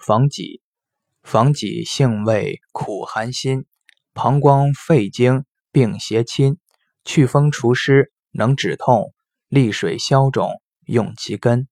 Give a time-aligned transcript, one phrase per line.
[0.00, 0.62] 防己
[1.22, 3.66] 防己性味苦寒辛
[4.14, 6.56] 膀胱肺经病邪侵
[7.04, 9.12] 祛风除湿能止痛
[9.48, 10.50] 利水消肿
[10.86, 11.68] 用其根